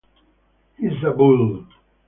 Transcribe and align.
He's 0.79 1.03
a 1.05 1.11
bull. 1.11 1.67